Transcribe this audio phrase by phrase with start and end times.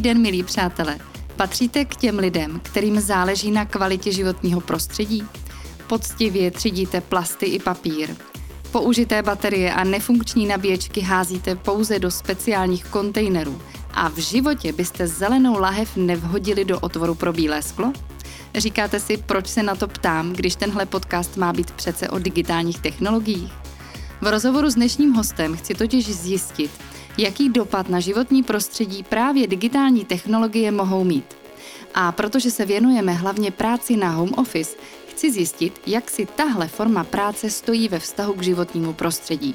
[0.00, 0.98] Den, milí přátelé.
[1.36, 5.24] Patříte k těm lidem, kterým záleží na kvalitě životního prostředí?
[5.86, 8.16] Poctivě třídíte plasty i papír.
[8.72, 13.62] Použité baterie a nefunkční nabíječky házíte pouze do speciálních kontejnerů
[13.94, 17.92] a v životě byste zelenou lahev nevhodili do otvoru pro bílé sklo?
[18.54, 22.80] Říkáte si, proč se na to ptám, když tenhle podcast má být přece o digitálních
[22.80, 23.52] technologiích?
[24.20, 26.70] V rozhovoru s dnešním hostem chci totiž zjistit,
[27.20, 31.36] jaký dopad na životní prostředí právě digitální technologie mohou mít.
[31.94, 34.76] A protože se věnujeme hlavně práci na home office,
[35.08, 39.54] chci zjistit, jak si tahle forma práce stojí ve vztahu k životnímu prostředí.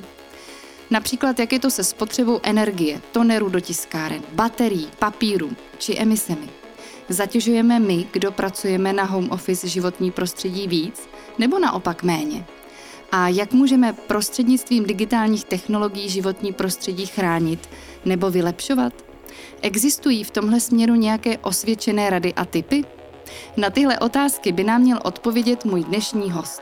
[0.89, 6.49] Například, jak je to se spotřebou energie, tonerů do tiskáren, baterií, papíru či emisemi.
[7.09, 12.45] Zatěžujeme my, kdo pracujeme na home office životní prostředí víc, nebo naopak méně?
[13.11, 17.69] A jak můžeme prostřednictvím digitálních technologií životní prostředí chránit
[18.05, 18.93] nebo vylepšovat?
[19.61, 22.83] Existují v tomhle směru nějaké osvědčené rady a typy?
[23.57, 26.61] Na tyhle otázky by nám měl odpovědět můj dnešní host.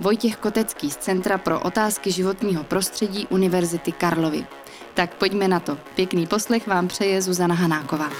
[0.00, 4.46] Vojtěch Kotecký z Centra pro otázky životního prostředí Univerzity Karlovy.
[4.94, 5.78] Tak pojďme na to.
[5.94, 8.10] Pěkný poslech vám přeje Zuzana Hanáková.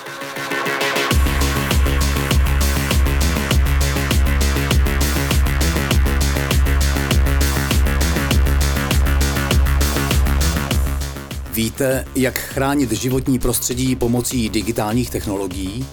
[11.59, 15.87] Víte, jak chránit životní prostředí pomocí digitálních technologií?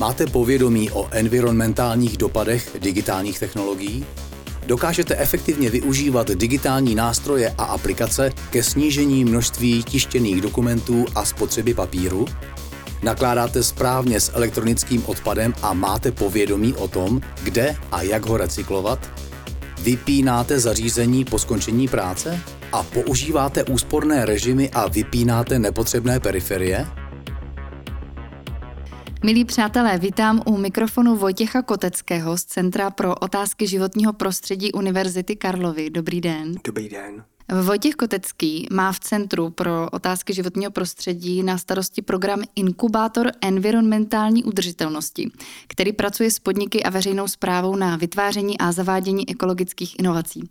[0.00, 4.04] Máte povědomí o environmentálních dopadech digitálních technologií?
[4.66, 12.24] Dokážete efektivně využívat digitální nástroje a aplikace ke snížení množství tištěných dokumentů a spotřeby papíru?
[13.02, 19.10] Nakládáte správně s elektronickým odpadem a máte povědomí o tom, kde a jak ho recyklovat?
[19.82, 22.40] Vypínáte zařízení po skončení práce?
[22.74, 26.86] A používáte úsporné režimy a vypínáte nepotřebné periferie?
[29.24, 35.90] Milí přátelé, vítám u mikrofonu Vojtěcha Koteckého z Centra pro otázky životního prostředí Univerzity Karlovy.
[35.90, 36.54] Dobrý den.
[36.64, 37.24] Dobrý den.
[37.62, 45.30] Vojtěch Kotecký má v Centru pro otázky životního prostředí na starosti program Inkubátor environmentální udržitelnosti,
[45.66, 50.48] který pracuje s podniky a veřejnou zprávou na vytváření a zavádění ekologických inovací.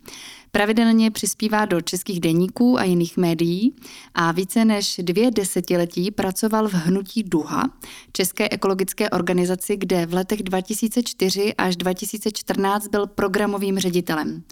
[0.54, 3.76] Pravidelně přispívá do českých deníků a jiných médií
[4.14, 7.70] a více než dvě desetiletí pracoval v Hnutí Duha,
[8.12, 14.42] České ekologické organizaci, kde v letech 2004 až 2014 byl programovým ředitelem.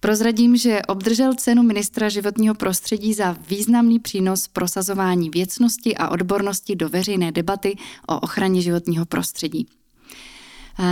[0.00, 6.88] Prozradím, že obdržel cenu ministra životního prostředí za významný přínos prosazování věcnosti a odbornosti do
[6.88, 7.76] veřejné debaty
[8.08, 9.66] o ochraně životního prostředí.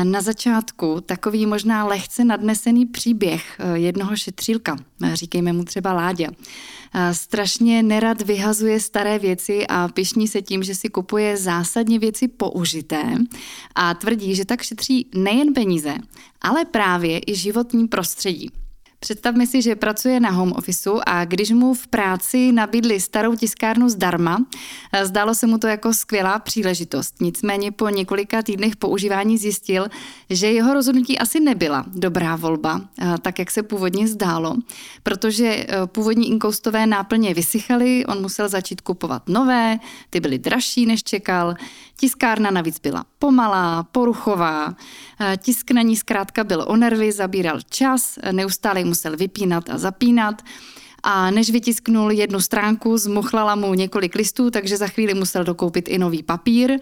[0.02, 4.76] Na začátku takový možná lehce nadnesený příběh eh, jednoho šetřílka,
[5.12, 6.28] říkejme mu třeba Láďa.
[7.12, 13.02] Strašně nerad vyhazuje staré věci a pišní se tím, že si kupuje zásadně věci použité
[13.74, 15.94] a tvrdí, že tak šetří nejen peníze,
[16.40, 18.50] ale právě i životní prostředí.
[19.02, 23.88] Představme si, že pracuje na home officeu a když mu v práci nabídli starou tiskárnu
[23.88, 24.46] zdarma,
[25.02, 27.14] zdálo se mu to jako skvělá příležitost.
[27.20, 29.86] Nicméně po několika týdnech používání zjistil,
[30.30, 32.80] že jeho rozhodnutí asi nebyla dobrá volba,
[33.22, 34.56] tak jak se původně zdálo,
[35.02, 39.78] protože e, původní inkoustové náplně vysychaly, on musel začít kupovat nové,
[40.10, 41.54] ty byly dražší než čekal,
[42.02, 44.74] tiskárna navíc byla pomalá, poruchová,
[45.36, 50.42] tisk na ní zkrátka byl o nervy, zabíral čas, neustále musel vypínat a zapínat.
[51.02, 55.98] A než vytisknul jednu stránku, zmuchlala mu několik listů, takže za chvíli musel dokoupit i
[55.98, 56.78] nový papír.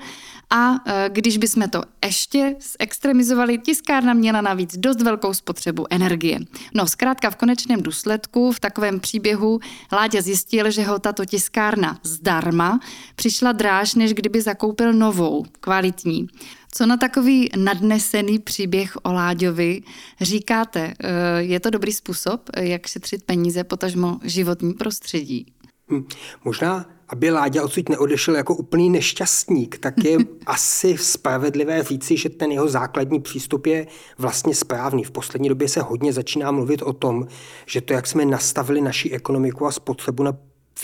[0.51, 6.39] A e, když bychom to ještě zextremizovali, tiskárna měla navíc dost velkou spotřebu energie.
[6.75, 9.61] No zkrátka v konečném důsledku v takovém příběhu
[9.93, 12.81] Láďa zjistil, že ho tato tiskárna zdarma
[13.17, 16.29] přišla dráž, než kdyby zakoupil novou, kvalitní.
[16.73, 19.83] Co na takový nadnesený příběh o Láďovi
[20.21, 20.95] říkáte?
[21.01, 25.47] Eh, je to dobrý způsob, jak šetřit peníze, potažmo životní prostředí?
[25.91, 26.05] Hm,
[26.45, 32.53] možná, aby Láďa odsud neodešel jako úplný nešťastník, tak je asi spravedlivé říci, že ten
[32.53, 33.87] jeho základní přístup je
[34.19, 35.05] vlastně správný.
[35.05, 37.27] V poslední době se hodně začíná mluvit o tom,
[37.67, 40.33] že to, jak jsme nastavili naši ekonomiku a spotřebu na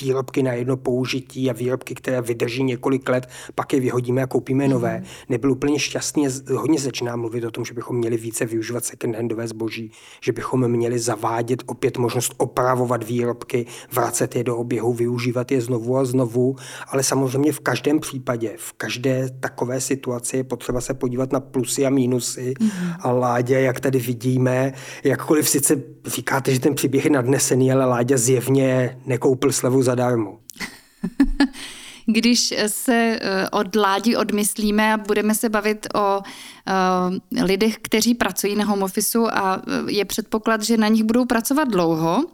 [0.01, 4.65] výrobky na jedno použití a výrobky, které vydrží několik let, pak je vyhodíme a koupíme
[4.65, 4.71] mm.
[4.71, 5.03] nové.
[5.29, 6.29] Nebyl úplně šťastný.
[6.57, 9.91] Hodně začíná mluvit o tom, že bychom měli více využívat second-handové zboží,
[10.23, 15.97] že bychom měli zavádět opět možnost opravovat výrobky, vracet je do oběhu, využívat je znovu
[15.97, 16.57] a znovu.
[16.89, 21.87] Ale samozřejmě v každém případě, v každé takové situaci je potřeba se podívat na plusy
[21.87, 22.55] a mínusy.
[22.61, 22.71] Mm.
[23.01, 24.73] A Ládě, jak tady vidíme,
[25.05, 30.39] jakkoliv sice říkáte, že ten příběh je nadnesený, ale Ládě zjevně nekoupil slevu zadarmo.
[32.07, 38.57] když se eh, od ládí odmyslíme a budeme se bavit o uh, lidech, kteří pracují
[38.57, 42.25] na home office a je předpoklad, že na nich budou pracovat dlouho,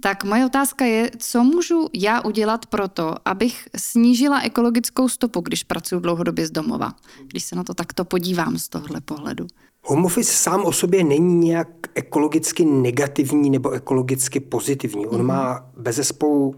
[0.00, 5.64] tak moje otázka je, co můžu já udělat pro to, abych snížila ekologickou stopu, když
[5.64, 6.92] pracuji dlouhodobě z domova,
[7.26, 9.46] když se na to takto podívám z tohohle pohledu.
[9.86, 15.06] Home office sám o sobě není nějak ekologicky negativní nebo ekologicky pozitivní.
[15.06, 15.24] On mm-hmm.
[15.24, 16.12] má bez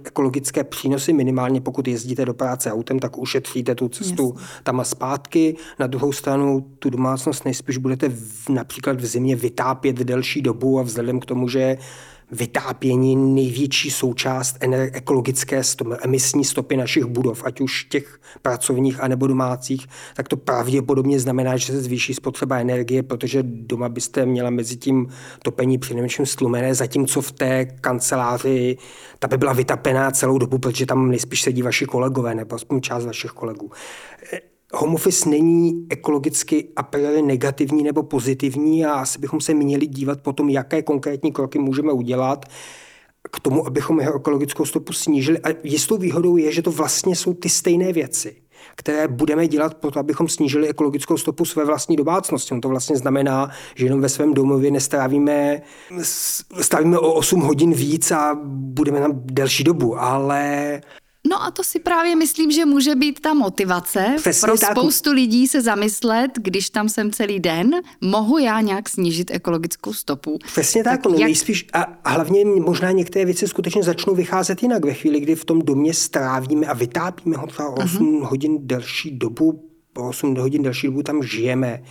[0.04, 4.48] ekologické přínosy, minimálně pokud jezdíte do práce autem, tak ušetříte tu cestu Jasně.
[4.62, 5.56] tam a zpátky.
[5.78, 10.82] Na druhou stranu tu domácnost nejspíš budete v, například v zimě vytápět delší dobu a
[10.82, 11.78] vzhledem k tomu, že
[12.32, 14.56] vytápění největší součást
[14.92, 15.62] ekologické
[16.02, 21.66] emisní stopy našich budov, ať už těch pracovních anebo domácích, tak to pravděpodobně znamená, že
[21.66, 25.08] se zvýší spotřeba energie, protože doma byste měla mezi tím
[25.42, 28.76] topení přinejmenším stlumené, zatímco v té kanceláři
[29.18, 33.06] ta by byla vytapená celou dobu, protože tam nejspíš sedí vaši kolegové nebo aspoň část
[33.06, 33.70] vašich kolegů
[34.74, 40.20] home office není ekologicky a priori negativní nebo pozitivní a asi bychom se měli dívat
[40.20, 42.44] po tom, jaké konkrétní kroky můžeme udělat
[43.30, 45.38] k tomu, abychom jeho ekologickou stopu snížili.
[45.38, 48.36] A jistou výhodou je, že to vlastně jsou ty stejné věci
[48.76, 52.54] které budeme dělat proto, abychom snížili ekologickou stopu své vlastní domácnosti.
[52.54, 55.62] On to vlastně znamená, že jenom ve svém domově nestrávíme,
[56.60, 60.80] stavíme o 8 hodin víc a budeme tam delší dobu, ale
[61.28, 64.70] No a to si právě myslím, že může být ta motivace Přesně pro tak.
[64.70, 70.38] spoustu lidí se zamyslet, když tam jsem celý den, mohu já nějak snížit ekologickou stopu.
[70.46, 71.26] Přesně tak, tak no, jak...
[71.26, 75.62] nejspíš, a hlavně možná některé věci skutečně začnou vycházet jinak ve chvíli, kdy v tom
[75.62, 78.12] domě strávíme a vytápíme ho třeba 8 uh-huh.
[78.12, 78.22] Mhm.
[78.22, 79.64] hodin delší dobu,
[79.96, 81.82] 8 hodin delší dobu tam žijeme,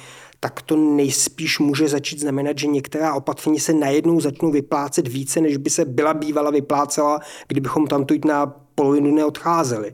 [0.44, 5.58] tak to nejspíš může začít znamenat, že některá opatření se najednou začnou vyplácet více, než
[5.58, 8.46] by se byla bývala vyplácela, kdybychom tam tu na
[8.76, 9.94] polovinu neodcházeli.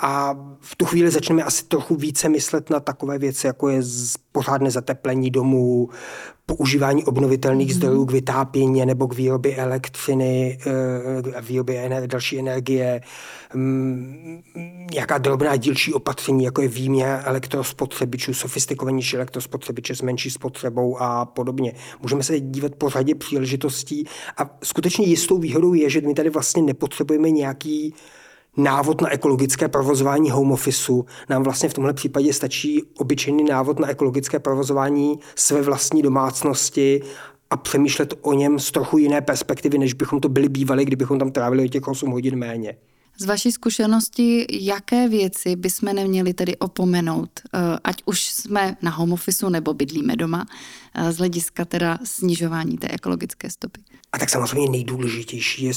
[0.00, 3.82] A v tu chvíli začneme asi trochu více myslet na takové věci, jako je
[4.32, 5.88] pořádné zateplení domů,
[6.46, 7.74] používání obnovitelných mm.
[7.74, 13.00] zdrojů k vytápění nebo k výrobě elektřiny, eh, výrobě další energie,
[13.54, 14.42] mm,
[14.94, 21.74] nějaká drobná dílčí opatření, jako je výměr elektrospotřebičů, sofistikovanější elektrospotřebiče s menší spotřebou a podobně.
[22.02, 24.04] Můžeme se dívat po řadě příležitostí
[24.36, 27.94] a skutečně jistou výhodou je, že my tady vlastně nepotřebujeme nějaký
[28.56, 31.04] návod na ekologické provozování home officeu.
[31.28, 37.02] Nám vlastně v tomhle případě stačí obyčejný návod na ekologické provozování své vlastní domácnosti
[37.50, 41.32] a přemýšlet o něm z trochu jiné perspektivy, než bychom to byli bývali, kdybychom tam
[41.32, 42.76] trávili o těch 8 hodin méně.
[43.18, 49.12] Z vaší zkušenosti, jaké věci bychom neměli tedy opomenout, eh, ať už jsme na home
[49.12, 50.46] officeu nebo bydlíme doma,
[50.94, 53.80] eh, z hlediska teda snižování té ekologické stopy?
[54.12, 55.74] A tak samozřejmě nejdůležitější je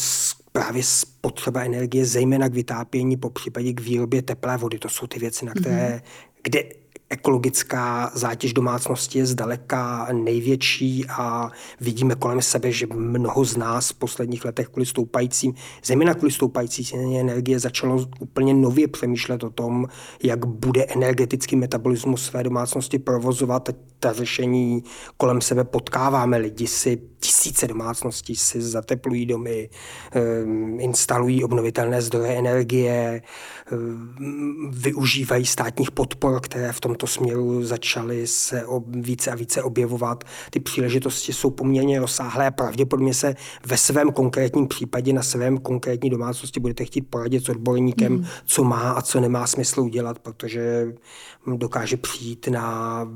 [0.56, 4.80] právě spotřeba energie, zejména k vytápění, po případě k výrobě teplé vody.
[4.80, 6.02] To jsou ty věci, na které, mm-hmm.
[6.44, 6.63] kde
[7.10, 13.94] ekologická zátěž domácnosti je zdaleka největší a vidíme kolem sebe, že mnoho z nás v
[13.94, 15.54] posledních letech kvůli stoupajícím,
[15.86, 19.88] zejména kvůli stoupající energie, začalo úplně nově přemýšlet o tom,
[20.24, 23.69] jak bude energetický metabolismus své domácnosti provozovat.
[24.00, 24.83] Ta řešení
[25.18, 26.38] kolem sebe potkáváme.
[26.38, 29.69] Lidi si, tisíce domácností si zateplují domy,
[30.12, 33.21] ehm, instalují obnovitelné zdroje energie,
[33.71, 40.24] ehm, využívají státních podpor, které v tomto směru začaly se více a více objevovat.
[40.50, 43.35] Ty příležitosti jsou poměrně rozsáhlé a pravděpodobně se
[43.66, 48.26] ve svém konkrétním případě na svém konkrétní domácnosti budete chtít poradit s odborníkem, mm.
[48.45, 50.94] co má a co nemá smysl udělat, protože
[51.56, 53.07] dokáže přijít na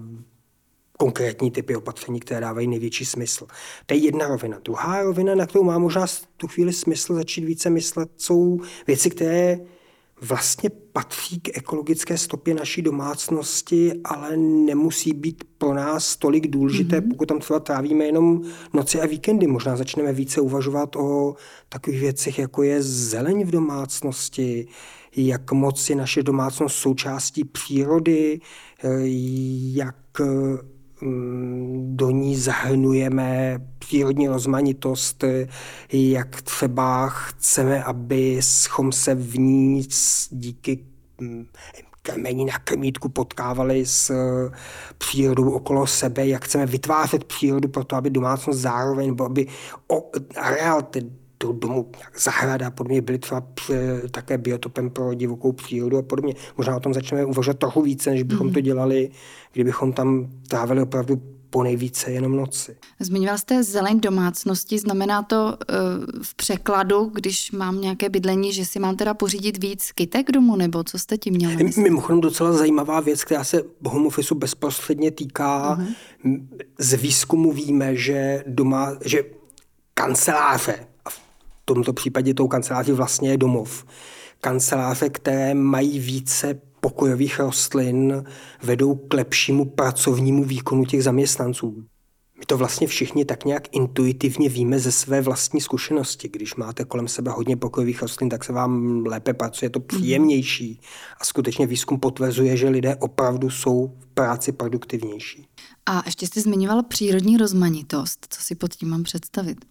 [0.97, 3.47] konkrétní typy opatření, které dávají největší smysl.
[3.85, 4.59] To je jedna rovina.
[4.65, 6.05] Druhá rovina, na kterou má možná
[6.37, 9.57] tu chvíli smysl začít více myslet, jsou věci, které
[10.21, 17.09] vlastně patří k ekologické stopě naší domácnosti, ale nemusí být pro nás tolik důležité, mm-hmm.
[17.09, 18.41] pokud tam třeba trávíme jenom
[18.73, 19.47] noci a víkendy.
[19.47, 21.35] Možná začneme více uvažovat o
[21.69, 24.67] takových věcech, jako je zeleň v domácnosti,
[25.15, 28.39] jak moc je naše domácnost součástí přírody,
[28.83, 28.87] eh,
[29.73, 30.21] jak
[31.85, 35.23] do ní zahrnujeme přírodní rozmanitost,
[35.93, 39.87] jak třeba chceme, aby schom se v ní
[40.29, 40.85] díky
[41.21, 41.45] mm,
[42.01, 44.11] krmení na krmítku potkávali s
[44.97, 49.47] přírodou okolo sebe, jak chceme vytvářet přírodu pro to, aby domácnost zároveň, aby
[50.35, 50.81] areál
[51.43, 53.43] do domu, zahrada podobně byly třeba
[54.11, 56.33] také biotopem pro divokou přírodu a podobně.
[56.57, 58.53] Možná o tom začneme uvažovat trochu více, než bychom mm.
[58.53, 59.09] to dělali,
[59.53, 62.75] kdybychom tam trávili opravdu po nejvíce jenom noci.
[62.99, 68.79] Zmiňoval jste zeleň domácnosti, znamená to uh, v překladu, když mám nějaké bydlení, že si
[68.79, 71.51] mám teda pořídit víc kytek domů, nebo co jste tím měl?
[71.77, 75.77] Mimochodem docela zajímavá věc, která se home office bezprostředně týká.
[75.77, 76.47] Uh-huh.
[76.79, 79.23] Z výzkumu víme, že doma, že
[79.93, 80.75] kanceláře,
[81.73, 83.85] tomto případě tou kanceláří vlastně je domov,
[84.41, 88.23] kanceláře, které mají více pokojových rostlin,
[88.63, 91.83] vedou k lepšímu pracovnímu výkonu těch zaměstnanců.
[92.39, 96.29] My to vlastně všichni tak nějak intuitivně víme ze své vlastní zkušenosti.
[96.29, 100.81] Když máte kolem sebe hodně pokojových rostlin, tak se vám lépe pracuje, je to příjemnější.
[101.21, 105.47] A skutečně výzkum potvrzuje, že lidé opravdu jsou v práci produktivnější.
[105.85, 108.27] A ještě jste zmiňoval přírodní rozmanitost.
[108.29, 109.65] Co si pod tím mám představit?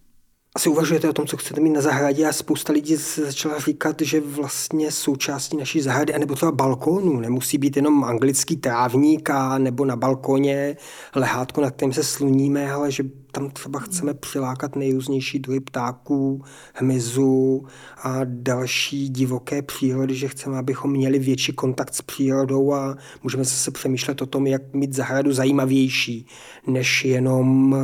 [0.58, 2.26] Asi uvažujete o tom, co chcete mít na zahradě?
[2.26, 7.76] A spousta lidí začala říkat, že vlastně součástí naší zahrady, anebo třeba balkónu, nemusí být
[7.76, 10.76] jenom anglický trávník a nebo na balkóně
[11.14, 17.66] lehátko, na kterém se sluníme, ale že tam třeba chceme přilákat nejrůznější druhy ptáků, hmyzu
[18.02, 23.70] a další divoké přírody, že chceme, abychom měli větší kontakt s přírodou a můžeme zase
[23.70, 26.26] přemýšlet o tom, jak mít zahradu zajímavější,
[26.66, 27.76] než jenom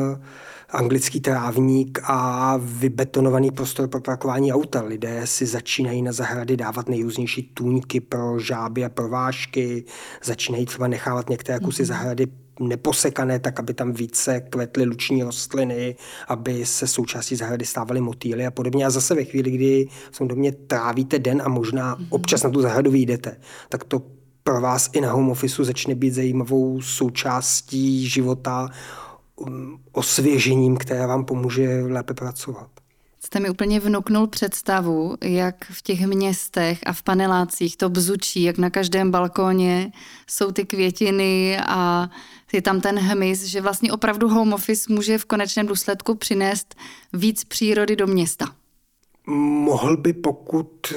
[0.74, 4.82] anglický trávník a vybetonovaný prostor pro parkování auta.
[4.82, 9.84] Lidé si začínají na zahrady dávat nejrůznější tůňky pro žáby a pro vášky,
[10.24, 11.86] začínají třeba nechávat některé kusy mm-hmm.
[11.86, 12.26] zahrady
[12.60, 15.96] neposekané, tak aby tam více kvetly luční rostliny,
[16.28, 18.86] aby se součástí zahrady stávaly motýly a podobně.
[18.86, 22.06] A zase ve chvíli, kdy v tom domě trávíte den a možná mm-hmm.
[22.10, 23.36] občas na tu zahradu vyjdete,
[23.68, 24.02] tak to
[24.42, 28.68] pro vás i na home office začne být zajímavou součástí života
[29.92, 32.68] osvěžením, které vám pomůže lépe pracovat.
[33.24, 38.58] Jste mi úplně vnuknul představu, jak v těch městech a v panelácích to bzučí, jak
[38.58, 39.92] na každém balkóně
[40.26, 42.10] jsou ty květiny a
[42.52, 46.74] je tam ten hmyz, že vlastně opravdu home office může v konečném důsledku přinést
[47.12, 48.46] víc přírody do města.
[49.26, 50.92] Mohl by, pokud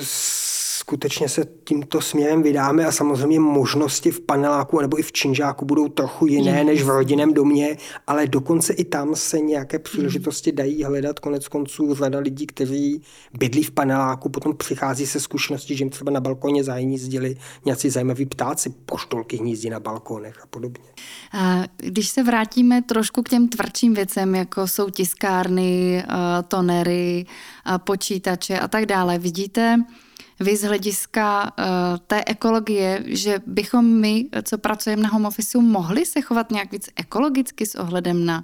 [0.88, 5.88] skutečně se tímto směrem vydáme a samozřejmě možnosti v paneláku nebo i v činžáku budou
[5.88, 7.78] trochu jiné než v rodinném domě,
[8.08, 11.20] ale dokonce i tam se nějaké příležitosti dají hledat.
[11.20, 13.02] Konec konců řada lidí, kteří
[13.40, 18.26] bydlí v paneláku, potom přichází se zkušeností, že jim třeba na balkoně zahnízdili nějací zajímaví
[18.26, 20.90] ptáci, poštolky hnízdí na balkonech a podobně.
[21.34, 26.04] A když se vrátíme trošku k těm tvrdším věcem, jako jsou tiskárny,
[26.48, 27.26] tonery,
[27.78, 29.84] počítače a tak dále, vidíte,
[30.40, 31.66] vy z hlediska uh,
[32.08, 36.90] té ekologie, že bychom my, co pracujeme na home office, mohli se chovat nějak víc
[36.96, 38.44] ekologicky s ohledem na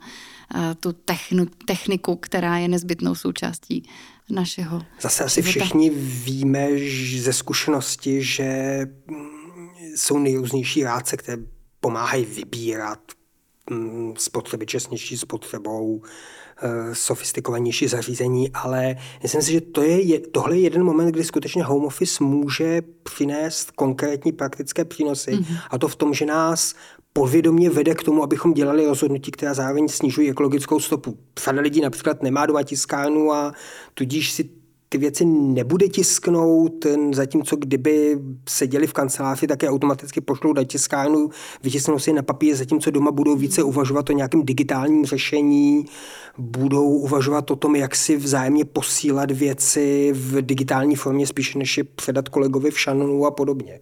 [0.55, 3.89] uh, tu technu, techniku, která je nezbytnou součástí
[4.29, 5.59] našeho Zase asi života.
[5.59, 6.67] všichni víme
[7.17, 11.37] ze zkušenosti, že mm, jsou nejrůznější rádce, které
[11.79, 12.99] pomáhají vybírat
[13.69, 16.01] mm, spotřeby čestnější spotřebou,
[16.93, 21.85] sofistikovanější zařízení, ale myslím si, že to je, tohle je jeden moment, kdy skutečně home
[21.85, 25.31] office může přinést konkrétní praktické přínosy.
[25.31, 25.57] Mm-hmm.
[25.69, 26.75] A to v tom, že nás
[27.13, 31.17] podvědomě vede k tomu, abychom dělali rozhodnutí, která zároveň snižují ekologickou stopu.
[31.45, 33.53] Řada lidí například nemá doma tiskárnu a
[33.93, 34.49] tudíž si
[34.93, 38.19] ty věci nebude tisknout, zatímco kdyby
[38.49, 41.29] seděli v kanceláři, tak je automaticky pošlou do tiskárnu,
[41.63, 45.85] vytisknou si na papír, zatímco doma budou více uvažovat o nějakém digitálním řešení,
[46.37, 51.83] budou uvažovat o tom, jak si vzájemně posílat věci v digitální formě, spíše než je
[51.83, 53.79] předat kolegovi v šanonu a podobně.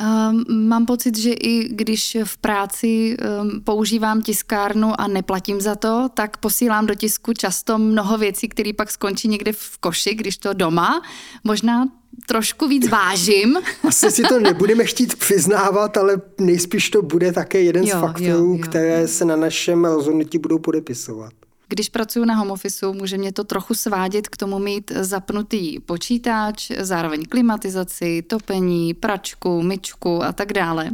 [0.00, 6.08] Um, mám pocit, že i když v práci um, používám tiskárnu a neplatím za to,
[6.14, 10.52] tak posílám do tisku často mnoho věcí, které pak skončí někde v koši, když to
[10.52, 11.02] doma.
[11.44, 11.88] Možná
[12.26, 13.58] trošku víc vážím.
[13.88, 18.28] Asi si to nebudeme chtít přiznávat, ale nejspíš to bude také jeden jo, z faktorů,
[18.28, 19.08] jo, jo, které jo.
[19.08, 21.32] se na našem rozhodnutí budou podepisovat.
[21.70, 26.70] Když pracuji na home office, může mě to trochu svádět k tomu mít zapnutý počítač,
[26.78, 30.90] zároveň klimatizaci, topení, pračku, myčku a tak dále.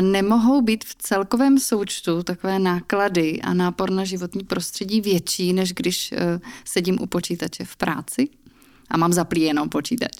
[0.00, 6.12] Nemohou být v celkovém součtu takové náklady a nápor na životní prostředí větší, než když
[6.12, 8.28] e, sedím u počítače v práci
[8.90, 10.12] a mám zaplý jenom počítač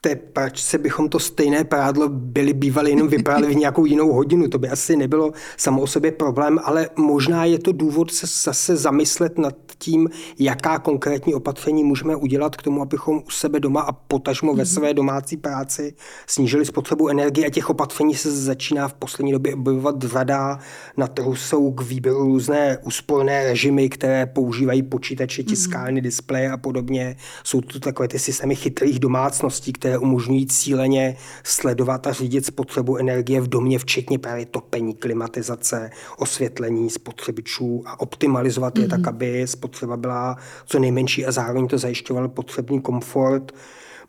[0.00, 4.48] té pračce bychom to stejné prádlo byli bývali jenom vypráli v nějakou jinou hodinu.
[4.48, 8.76] To by asi nebylo samo o sobě problém, ale možná je to důvod se zase
[8.76, 13.92] zamyslet nad tím, jaká konkrétní opatření můžeme udělat k tomu, abychom u sebe doma a
[13.92, 15.94] potažmo ve své domácí práci
[16.26, 20.58] snížili spotřebu energie a těch opatření se začíná v poslední době objevovat řada.
[20.96, 27.16] Na trhu jsou k výběru různé úsporné režimy, které používají počítače, tiskárny, displeje a podobně.
[27.44, 32.96] Jsou tu takové ty systémy chytrých domácností, které které umožňují cíleně sledovat a řídit spotřebu
[32.96, 38.82] energie v domě, včetně právě topení, klimatizace, osvětlení spotřebičů a optimalizovat mm-hmm.
[38.82, 39.08] je tak, mhm.
[39.08, 43.52] aby spotřeba byla co nejmenší a zároveň to zajišťoval potřebný komfort.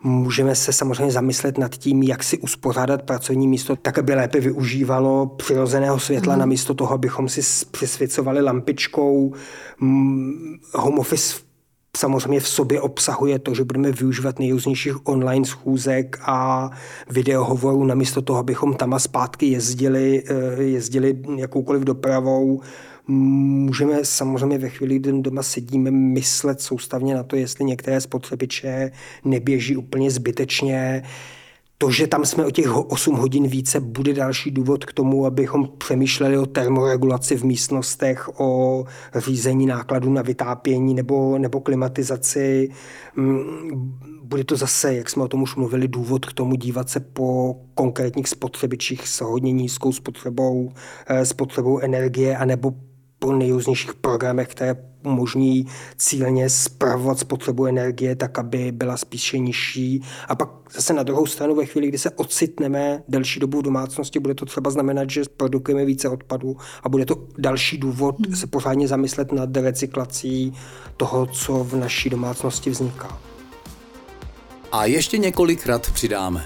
[0.03, 5.27] Můžeme se samozřejmě zamyslet nad tím, jak si uspořádat pracovní místo tak, aby lépe využívalo
[5.27, 6.39] přirozeného světla, mm.
[6.39, 9.33] namísto toho, abychom si přisvěcovali lampičkou.
[10.73, 11.50] Home office
[11.97, 16.69] samozřejmě v sobě obsahuje to, že budeme využívat nejrůznějších online schůzek a
[17.09, 22.61] videohovorů, namísto toho, abychom tam a zpátky jezdili, eh, jezdili jakoukoliv dopravou.
[23.07, 28.91] Můžeme samozřejmě ve chvíli, kdy doma sedíme, myslet soustavně na to, jestli některé spotřebiče
[29.25, 31.03] neběží úplně zbytečně,
[31.81, 35.69] to, že tam jsme o těch 8 hodin více, bude další důvod k tomu, abychom
[35.77, 38.83] přemýšleli o termoregulaci v místnostech, o
[39.15, 42.69] řízení nákladů na vytápění nebo, nebo klimatizaci.
[43.15, 46.99] Mm, bude to zase, jak jsme o tom už mluvili, důvod k tomu dívat se
[46.99, 50.71] po konkrétních spotřebičích s hodně nízkou spotřebou,
[51.07, 52.73] eh, spotřebou energie, anebo
[53.23, 60.03] po nejrůznějších programech, které umožní cíleně zpravovat spotřebu energie tak, aby byla spíše nižší.
[60.27, 64.19] A pak zase na druhou stranu ve chvíli, kdy se ocitneme delší dobu v domácnosti,
[64.19, 68.35] bude to třeba znamenat, že produkujeme více odpadů a bude to další důvod hmm.
[68.35, 70.53] se pořádně zamyslet nad recyklací
[70.97, 73.19] toho, co v naší domácnosti vzniká.
[74.71, 76.45] A ještě několikrát přidáme.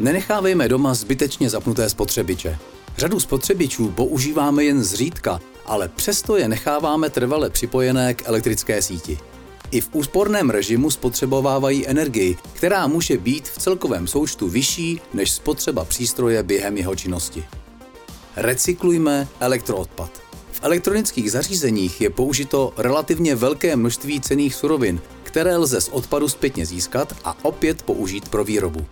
[0.00, 2.58] Nenechávejme doma zbytečně zapnuté spotřebiče.
[2.98, 9.18] Řadu spotřebičů používáme jen zřídka ale přesto je necháváme trvale připojené k elektrické síti.
[9.70, 15.84] I v úsporném režimu spotřebovávají energii, která může být v celkovém součtu vyšší než spotřeba
[15.84, 17.44] přístroje během jeho činnosti.
[18.36, 20.10] Recyklujme elektroodpad.
[20.52, 26.66] V elektronických zařízeních je použito relativně velké množství cených surovin, které lze z odpadu zpětně
[26.66, 28.86] získat a opět použít pro výrobu.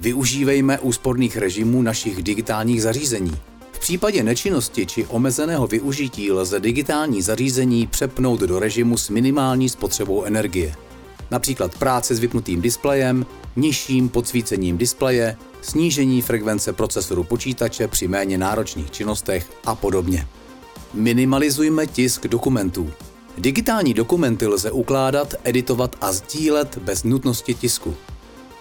[0.00, 3.38] Využívejme úsporných režimů našich digitálních zařízení.
[3.78, 10.24] V případě nečinnosti či omezeného využití lze digitální zařízení přepnout do režimu s minimální spotřebou
[10.24, 10.74] energie.
[11.30, 18.90] Například práce s vypnutým displejem, nižším podsvícením displeje, snížení frekvence procesoru počítače při méně náročných
[18.90, 20.26] činnostech a podobně.
[20.94, 22.90] Minimalizujme tisk dokumentů.
[23.38, 27.94] Digitální dokumenty lze ukládat, editovat a sdílet bez nutnosti tisku.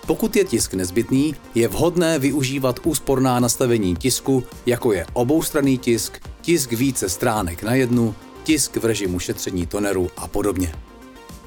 [0.07, 6.71] Pokud je tisk nezbytný, je vhodné využívat úsporná nastavení tisku, jako je oboustranný tisk, tisk
[6.71, 10.75] více stránek na jednu, tisk v režimu šetření toneru a podobně.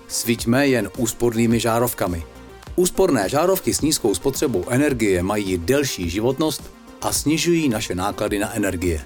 [0.09, 2.23] Svíťme jen úspornými žárovkami.
[2.77, 6.63] Úsporné žárovky s nízkou spotřebou energie mají delší životnost
[7.03, 9.01] a snižují naše náklady na energie.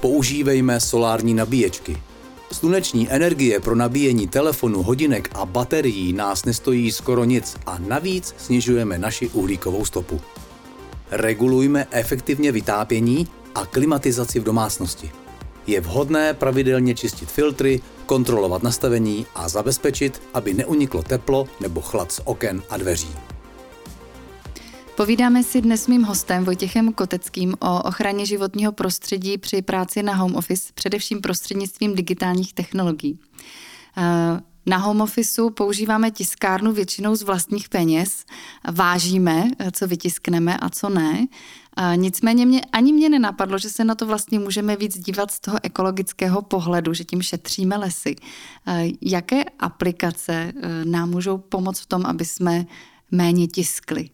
[0.00, 2.02] Používejme solární nabíječky–
[2.52, 8.98] Sluneční energie pro nabíjení telefonu, hodinek a baterií nás nestojí skoro nic a navíc snižujeme
[8.98, 10.20] naši uhlíkovou stopu.
[11.10, 15.10] Regulujme efektivně vytápění a klimatizaci v domácnosti.
[15.66, 22.20] Je vhodné pravidelně čistit filtry, kontrolovat nastavení a zabezpečit, aby neuniklo teplo nebo chlad z
[22.24, 23.31] oken a dveří.
[24.96, 30.14] Povídáme si dnes s mým hostem Vojtěchem Koteckým o ochraně životního prostředí při práci na
[30.14, 33.18] home office, především prostřednictvím digitálních technologií.
[33.96, 38.24] Eh, na home officeu používáme tiskárnu většinou z vlastních peněz,
[38.72, 41.26] vážíme, eh, co vytiskneme a co ne.
[41.76, 45.40] Eh, nicméně mě, ani mě nenapadlo, že se na to vlastně můžeme víc dívat z
[45.40, 48.16] toho ekologického pohledu, že tím šetříme lesy.
[49.02, 50.52] Jaké aplikace
[50.84, 52.66] nám můžou pomoct v tom, aby jsme
[53.10, 54.10] méně tiskli?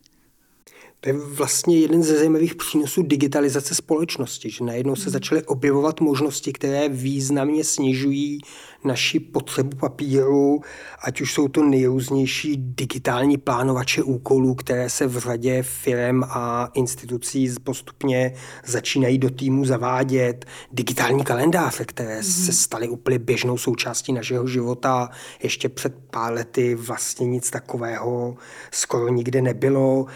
[1.01, 5.13] To je vlastně jeden ze zajímavých přínosů digitalizace společnosti, že najednou se hmm.
[5.13, 8.41] začaly objevovat možnosti, které významně snižují
[8.85, 10.61] naši potřebu papíru,
[11.03, 17.55] ať už jsou to nejrůznější digitální plánovače úkolů, které se v řadě firm a institucí
[17.65, 18.35] postupně
[18.67, 22.45] začínají do týmu zavádět, digitální kalendáře, které mm-hmm.
[22.45, 25.11] se staly úplně běžnou součástí našeho života.
[25.43, 28.37] Ještě před pár lety vlastně nic takového
[28.71, 30.07] skoro nikde nebylo.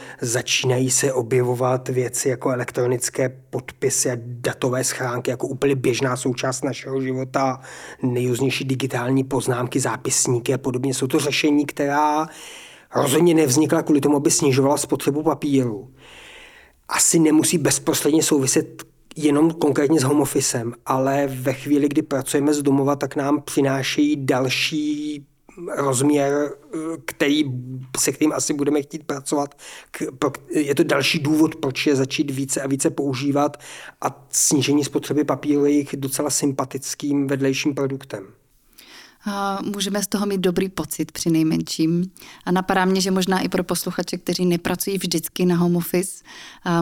[0.73, 7.01] Začínají se objevovat věci jako elektronické podpisy a datové schránky jako úplně běžná součást našeho
[7.01, 7.61] života.
[8.03, 10.95] Nejrůznější digitální poznámky, zápisníky a podobně.
[10.95, 12.27] Jsou to řešení, která
[12.95, 15.91] rozhodně nevznikla kvůli tomu, aby snižovala spotřebu papíru.
[16.89, 18.83] Asi nemusí bezprostředně souviset
[19.17, 24.27] jenom konkrétně s home officem, ale ve chvíli, kdy pracujeme z domova, tak nám přinášejí
[24.27, 25.27] další
[25.77, 26.51] rozměr,
[27.05, 27.45] který,
[27.99, 29.55] se kterým asi budeme chtít pracovat.
[30.51, 33.57] Je to další důvod, proč je začít více a více používat
[34.01, 38.27] a snížení spotřeby papíru je jich docela sympatickým vedlejším produktem.
[39.75, 42.11] Můžeme z toho mít dobrý pocit při nejmenším.
[42.45, 46.25] A napadá mě, že možná i pro posluchače, kteří nepracují vždycky na home office,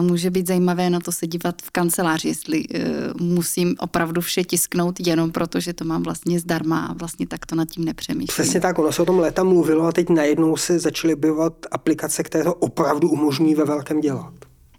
[0.01, 2.85] může být zajímavé na to se dívat v kanceláři, jestli e,
[3.19, 7.55] musím opravdu vše tisknout jenom proto, že to mám vlastně zdarma a vlastně tak to
[7.55, 8.43] nad tím nepřemýšlím.
[8.43, 12.23] Přesně tak, ono se o tom léta mluvilo a teď najednou se začaly objevovat aplikace,
[12.23, 14.33] které to opravdu umožní ve velkém dělat.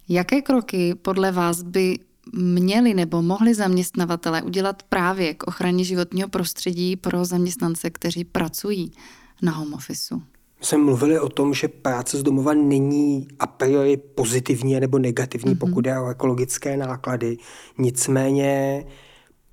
[0.09, 1.99] Jaké kroky podle vás by
[2.33, 8.91] měli nebo mohli zaměstnavatele udělat právě k ochraně životního prostředí pro zaměstnance, kteří pracují
[9.41, 10.21] na home officeu?
[10.65, 15.57] jsme mluvili o tom, že práce z domova není a priori pozitivní nebo negativní, mm-hmm.
[15.57, 17.37] pokud je o ekologické náklady.
[17.77, 18.85] Nicméně,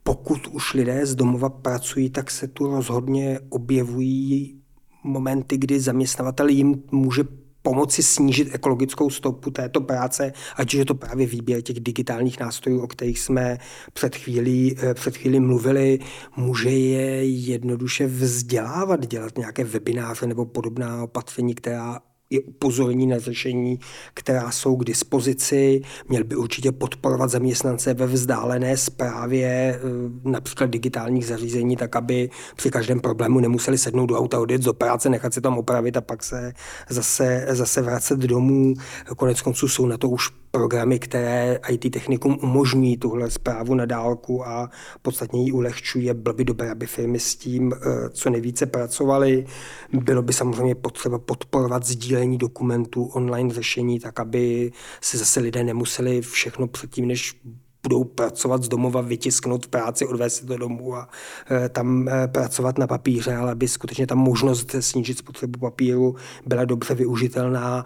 [0.02, 4.60] pokud už lidé z domova pracují, tak se tu rozhodně objevují
[5.04, 7.24] momenty, kdy zaměstnavatel jim může
[7.62, 12.86] pomoci snížit ekologickou stopu této práce, ať je to právě výběr těch digitálních nástrojů, o
[12.86, 13.58] kterých jsme
[13.92, 15.98] před chvílí, eh, před chvílí mluvili,
[16.36, 23.78] může je jednoduše vzdělávat, dělat nějaké webináře nebo podobná opatření, která je upozorní na řešení,
[24.14, 25.82] která jsou k dispozici.
[26.08, 29.80] Měl by určitě podporovat zaměstnance ve vzdálené zprávě eh,
[30.24, 35.08] například digitálních zařízení, tak aby při každém problému nemuseli sednout do auta, odjet do práce,
[35.08, 36.52] nechat se tam opravit a pak se
[36.88, 38.74] zase, zase vracet domů.
[39.16, 44.46] Konec konců jsou na to už programy, které IT technikum umožňují tuhle zprávu na dálku
[44.46, 44.70] a
[45.02, 46.10] podstatně ji ulehčují.
[46.14, 49.46] Bylo by dobré, aby firmy s tím eh, co nejvíce pracovaly.
[49.92, 56.20] Bylo by samozřejmě potřeba podporovat sdílení dokumentů, online řešení, tak aby se zase lidé nemuseli
[56.20, 57.40] všechno předtím, než
[57.82, 61.08] budou pracovat z domova, vytisknout práci, odvést do domů a
[61.50, 66.16] e, tam e, pracovat na papíře, ale aby skutečně ta možnost snížit spotřebu papíru
[66.46, 67.84] byla dobře využitelná.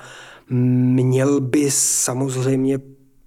[0.50, 2.78] Měl by samozřejmě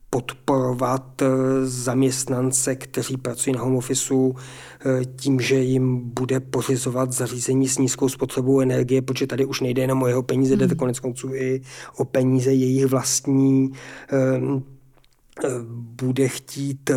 [0.10, 1.26] podporovat e,
[1.66, 4.36] zaměstnance, kteří pracují na home officeu
[5.16, 10.04] tím, že jim bude pořizovat zařízení s nízkou spotřebou energie, protože tady už nejde jenom
[10.04, 10.80] o jeho peníze, jde to hmm.
[10.80, 11.62] konec konců i
[11.98, 13.72] o peníze jejich vlastní
[15.72, 16.96] bude chtít eh,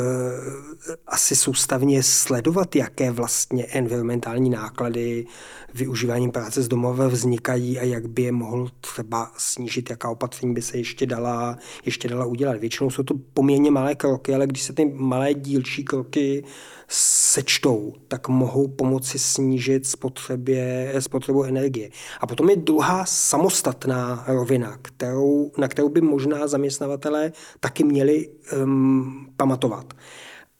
[1.07, 5.26] asi soustavně sledovat, jaké vlastně environmentální náklady
[5.74, 10.62] využíváním práce z domova vznikají a jak by je mohl třeba snížit, jaká opatření by
[10.62, 12.61] se ještě dala, ještě dala udělat.
[12.61, 16.44] Většinou jsou to poměrně malé kroky, ale když se ty malé dílčí kroky
[16.92, 21.90] sečtou, tak mohou pomoci snížit spotřebě, spotřebu energie.
[22.20, 28.29] A potom je druhá samostatná rovina, kterou, na kterou by možná zaměstnavatelé taky měli
[28.62, 29.94] um, pamatovat.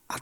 [0.09, 0.14] A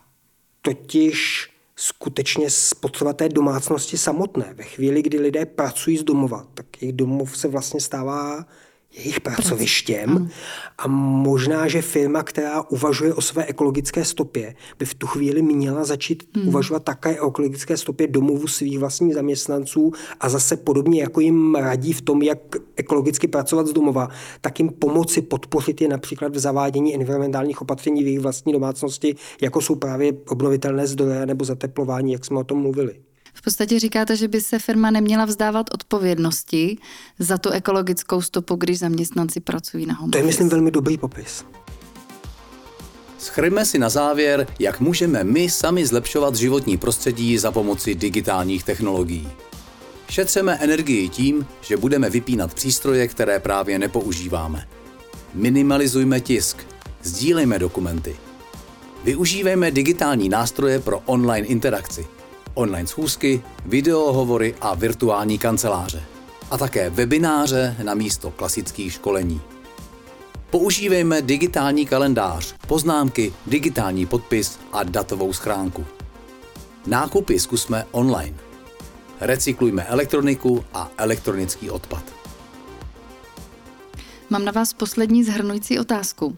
[0.63, 4.55] totiž skutečně spotřeba té domácnosti samotné.
[4.55, 8.47] Ve chvíli, kdy lidé pracují z domova, tak jejich domov se vlastně stává
[8.97, 10.31] jejich pracovištěm
[10.79, 15.85] a možná, že firma, která uvažuje o své ekologické stopě, by v tu chvíli měla
[15.85, 16.49] začít hmm.
[16.49, 21.93] uvažovat také o ekologické stopě domovu svých vlastních zaměstnanců a zase podobně, jako jim radí
[21.93, 22.39] v tom, jak
[22.77, 24.09] ekologicky pracovat z domova,
[24.41, 29.61] tak jim pomoci podpořit je například v zavádění environmentálních opatření v jejich vlastní domácnosti, jako
[29.61, 33.08] jsou právě obnovitelné zdroje nebo zateplování, jak jsme o tom mluvili.
[33.39, 36.79] V podstatě říkáte, že by se firma neměla vzdávat odpovědnosti
[37.19, 41.45] za tu ekologickou stopu, když zaměstnanci pracují na home To je, myslím, velmi dobrý popis.
[43.19, 49.29] Schrňme si na závěr, jak můžeme my sami zlepšovat životní prostředí za pomoci digitálních technologií.
[50.11, 54.69] Šetřeme energii tím, že budeme vypínat přístroje, které právě nepoužíváme.
[55.35, 56.57] Minimalizujme tisk,
[57.03, 58.17] sdílejme dokumenty.
[59.05, 62.07] Využívejme digitální nástroje pro online interakci–
[62.59, 66.03] online schůzky, videohovory a virtuální kanceláře.
[66.51, 69.41] A také webináře na místo klasických školení.
[70.51, 75.87] Používejme digitální kalendář, poznámky, digitální podpis a datovou schránku.
[76.87, 78.37] Nákupy zkusme online.
[79.21, 82.03] Recyklujme elektroniku a elektronický odpad.
[84.31, 86.37] Mám na vás poslední zhrnující otázku.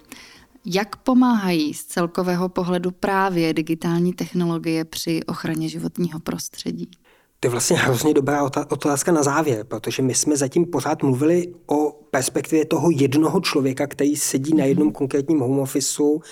[0.64, 6.90] Jak pomáhají z celkového pohledu právě digitální technologie při ochraně životního prostředí?
[7.40, 11.92] To je vlastně hrozně dobrá otázka na závěr, protože my jsme zatím pořád mluvili o
[12.10, 16.22] perspektivě toho jednoho člověka, který sedí na jednom konkrétním home officeu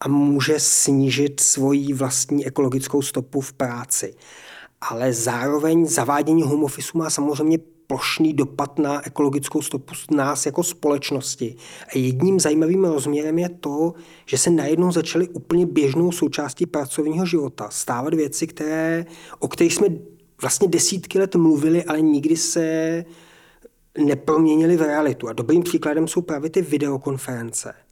[0.00, 4.14] a může snížit svoji vlastní ekologickou stopu v práci.
[4.80, 11.56] Ale zároveň zavádění home officeu má samozřejmě plošný dopad na ekologickou stopu nás jako společnosti.
[11.94, 13.94] A jedním zajímavým rozměrem je to,
[14.26, 19.06] že se najednou začaly úplně běžnou součástí pracovního života stávat věci, které,
[19.38, 19.88] o kterých jsme
[20.40, 23.04] vlastně desítky let mluvili, ale nikdy se
[23.98, 25.28] neproměnili v realitu.
[25.28, 27.85] A dobrým příkladem jsou právě ty videokonference.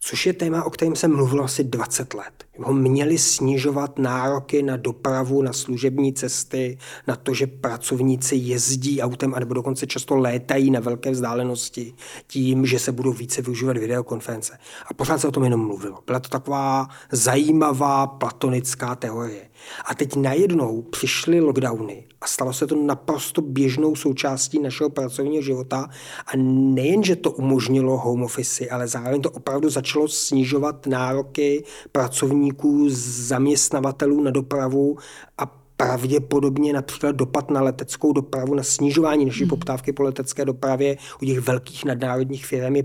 [0.00, 2.44] Což je téma, o kterém jsem mluvil asi 20 let.
[2.58, 9.34] Ho měli snižovat nároky na dopravu, na služební cesty, na to, že pracovníci jezdí autem,
[9.34, 11.94] anebo dokonce často létají na velké vzdálenosti
[12.26, 14.58] tím, že se budou více využívat videokonference.
[14.86, 15.98] A pořád se o tom jenom mluvilo.
[16.06, 19.48] Byla to taková zajímavá platonická teorie.
[19.84, 25.88] A teď najednou přišly lockdowny a stalo se to naprosto běžnou součástí našeho pracovního života
[26.26, 32.86] a nejen, že to umožnilo home office, ale zároveň to opravdu začalo snižovat nároky pracovníků,
[32.90, 34.96] zaměstnavatelů na dopravu
[35.38, 39.48] a pravděpodobně například dopad na leteckou dopravu, na snižování naší hmm.
[39.48, 42.84] poptávky po letecké dopravě u těch velkých nadnárodních firm je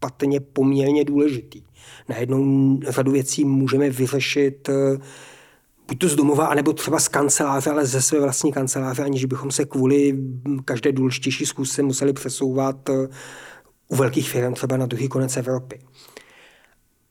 [0.00, 1.62] patrně poměrně důležitý.
[2.08, 4.74] Najednou řadu věcí můžeme vyřešit uh,
[5.88, 9.50] buď to z domova, anebo třeba z kanceláře, ale ze své vlastní kanceláře, aniž bychom
[9.50, 10.18] se kvůli
[10.64, 13.08] každé důležitější zkusce museli přesouvat eh,
[13.88, 15.80] u velkých firm třeba na druhý konec Evropy.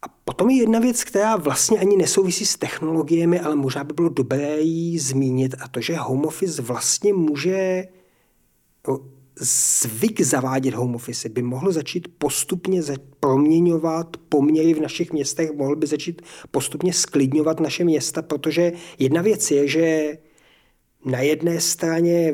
[0.01, 4.09] A potom je jedna věc, která vlastně ani nesouvisí s technologiemi, ale možná by bylo
[4.09, 7.83] dobré ji zmínit, a to, že home office vlastně může
[9.39, 12.81] zvyk zavádět home office by mohl začít postupně
[13.19, 19.51] proměňovat poměry v našich městech, mohl by začít postupně sklidňovat naše města, protože jedna věc
[19.51, 20.17] je, že
[21.05, 22.33] na jedné straně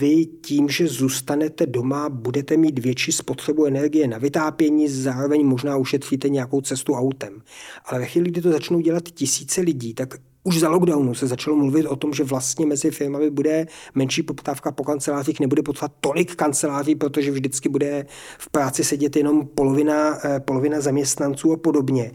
[0.00, 6.28] vy tím, že zůstanete doma, budete mít větší spotřebu energie na vytápění, zároveň možná ušetříte
[6.28, 7.42] nějakou cestu autem.
[7.84, 10.14] Ale ve chvíli, kdy to začnou dělat tisíce lidí, tak
[10.48, 14.72] už za lockdownu se začalo mluvit o tom, že vlastně mezi firmami bude menší poptávka
[14.72, 18.06] po kancelářích, nebude potřebovat tolik kanceláří, protože vždycky bude
[18.38, 22.12] v práci sedět jenom polovina, eh, polovina zaměstnanců a podobně.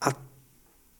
[0.00, 0.08] A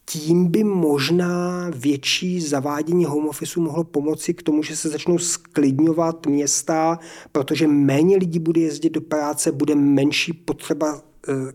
[0.07, 6.27] tím by možná větší zavádění home office mohlo pomoci k tomu, že se začnou sklidňovat
[6.27, 6.99] města,
[7.33, 11.10] protože méně lidí bude jezdit do práce, bude menší potřeba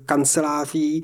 [0.06, 1.04] kanceláří,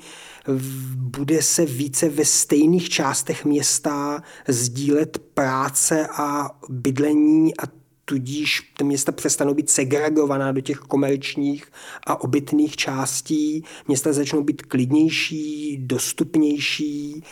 [0.95, 9.12] bude se více ve stejných částech města sdílet práce a bydlení a tudíž ty města
[9.12, 11.65] přestanou být segregovaná do těch komerčních
[12.08, 13.63] a obytných částí.
[13.88, 17.12] Města začnou být klidnější, dostupnější.
[17.13, 17.24] E,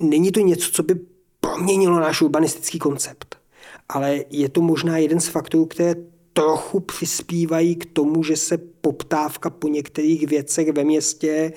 [0.00, 0.94] není to něco, co by
[1.40, 3.36] proměnilo náš urbanistický koncept.
[3.88, 5.94] Ale je to možná jeden z faktorů, které
[6.32, 11.52] trochu přispívají k tomu, že se poptávka po některých věcech ve městě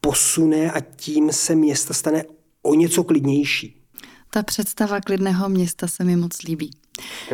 [0.00, 2.24] posune a tím se města stane
[2.62, 3.82] o něco klidnější.
[4.30, 6.70] Ta představa klidného města se mi moc líbí.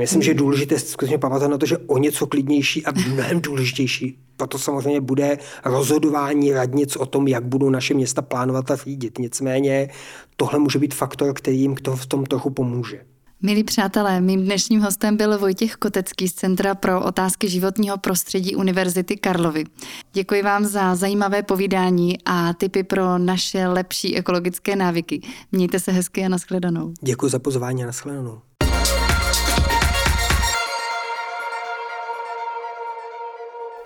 [0.00, 4.18] Myslím, že je důležité skutečně pamatovat na to, že o něco klidnější a mnohem důležitější.
[4.36, 9.18] Proto samozřejmě bude rozhodování radnic o tom, jak budou naše města plánovat a řídit.
[9.18, 9.88] Nicméně
[10.36, 13.04] tohle může být faktor, který jim v tom trochu pomůže.
[13.44, 19.16] Milí přátelé, mým dnešním hostem byl Vojtěch Kotecký z Centra pro otázky životního prostředí Univerzity
[19.16, 19.64] Karlovy.
[20.12, 25.20] Děkuji vám za zajímavé povídání a tipy pro naše lepší ekologické návyky.
[25.52, 26.94] Mějte se hezky a nashledanou.
[27.00, 28.40] Děkuji za pozvání a nashledanou.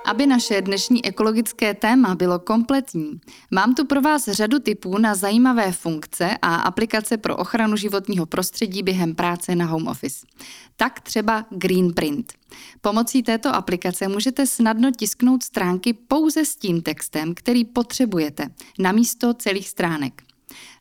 [0.07, 5.73] Aby naše dnešní ekologické téma bylo kompletní, mám tu pro vás řadu tipů na zajímavé
[5.73, 10.27] funkce a aplikace pro ochranu životního prostředí během práce na home office.
[10.77, 12.33] Tak třeba Green Print.
[12.81, 19.35] Pomocí této aplikace můžete snadno tisknout stránky pouze s tím textem, který potřebujete, na místo
[19.35, 20.23] celých stránek.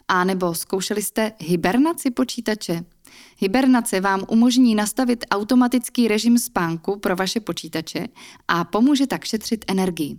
[0.08, 2.86] A nebo zkoušeli jste hibernaci počítače?
[3.38, 8.08] Hibernace vám umožní nastavit automatický režim spánku pro vaše počítače
[8.48, 10.18] a pomůže tak šetřit energii.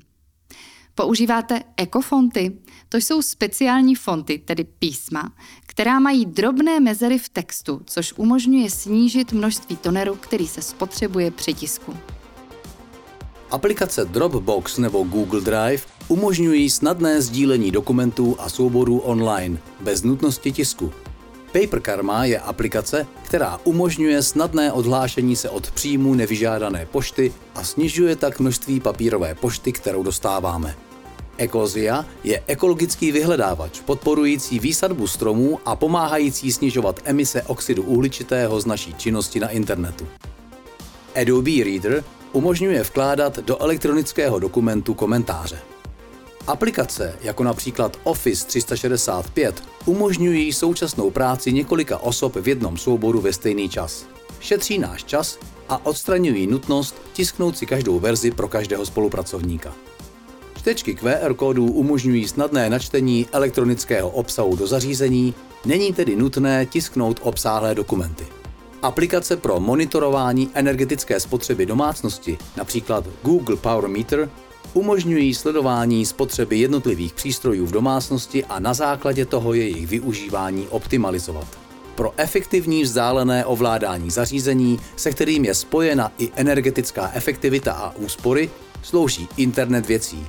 [0.94, 2.58] Používáte ekofonty?
[2.88, 5.32] To jsou speciální fonty, tedy písma,
[5.66, 11.54] která mají drobné mezery v textu, což umožňuje snížit množství toneru, který se spotřebuje při
[11.54, 11.96] tisku.
[13.50, 20.92] Aplikace Dropbox nebo Google Drive umožňují snadné sdílení dokumentů a souborů online, bez nutnosti tisku.
[21.52, 28.16] Paper Karma je aplikace, která umožňuje snadné odhlášení se od příjmu nevyžádané pošty a snižuje
[28.16, 30.74] tak množství papírové pošty, kterou dostáváme.
[31.38, 38.94] Ekozia je ekologický vyhledávač podporující výsadbu stromů a pomáhající snižovat emise oxidu uhličitého z naší
[38.94, 40.08] činnosti na internetu.
[41.20, 45.58] Adobe Reader umožňuje vkládat do elektronického dokumentu komentáře.
[46.46, 53.68] Aplikace, jako například Office 365, umožňují současnou práci několika osob v jednom souboru ve stejný
[53.68, 54.06] čas.
[54.40, 59.74] Šetří náš čas a odstraňují nutnost tisknout si každou verzi pro každého spolupracovníka.
[60.58, 67.74] Čtečky QR kódů umožňují snadné načtení elektronického obsahu do zařízení, není tedy nutné tisknout obsáhlé
[67.74, 68.26] dokumenty.
[68.82, 74.30] Aplikace pro monitorování energetické spotřeby domácnosti, například Google Power Meter,
[74.76, 81.58] Umožňují sledování spotřeby jednotlivých přístrojů v domácnosti a na základě toho jejich využívání optimalizovat.
[81.94, 88.50] Pro efektivní vzdálené ovládání zařízení, se kterým je spojena i energetická efektivita a úspory,
[88.82, 90.26] slouží internet věcí.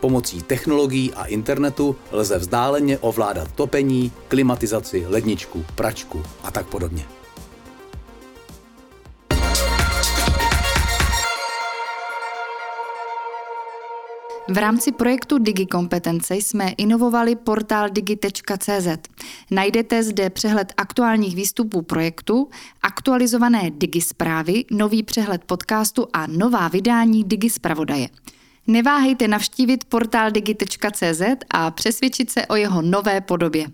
[0.00, 7.15] Pomocí technologií a internetu lze vzdáleně ovládat topení, klimatizaci, ledničku, pračku a tak podobně.
[14.48, 18.88] V rámci projektu DigiKompetence jsme inovovali portál digi.cz.
[19.50, 22.48] Najdete zde přehled aktuálních výstupů projektu,
[22.82, 28.08] aktualizované Digi zprávy, nový přehled podcastu a nová vydání Digi zpravodaje.
[28.66, 33.66] Neváhejte navštívit portál digi.cz a přesvědčit se o jeho nové podobě.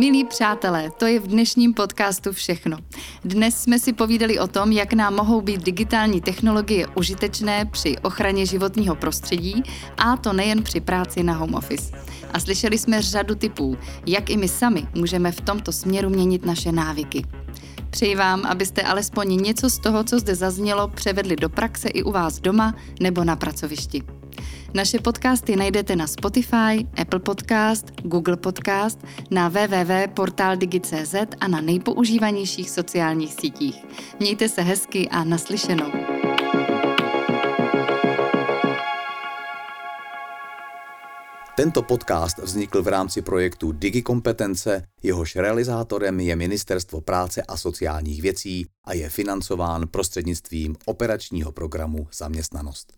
[0.00, 2.78] Milí přátelé, to je v dnešním podcastu všechno.
[3.24, 8.46] Dnes jsme si povídali o tom, jak nám mohou být digitální technologie užitečné při ochraně
[8.46, 9.62] životního prostředí
[9.96, 11.92] a to nejen při práci na home office.
[12.32, 16.72] A slyšeli jsme řadu typů, jak i my sami můžeme v tomto směru měnit naše
[16.72, 17.24] návyky.
[17.90, 22.12] Přeji vám, abyste alespoň něco z toho, co zde zaznělo, převedli do praxe i u
[22.12, 24.17] vás doma nebo na pracovišti.
[24.74, 28.98] Naše podcasty najdete na Spotify, Apple Podcast, Google Podcast,
[29.30, 33.84] na www.portaldigi.cz a na nejpoužívanějších sociálních sítích.
[34.20, 35.92] Mějte se hezky a naslyšenou.
[41.56, 48.66] Tento podcast vznikl v rámci projektu DigiKompetence, jehož realizátorem je Ministerstvo práce a sociálních věcí
[48.84, 52.92] a je financován prostřednictvím operačního programu Zaměstnanost.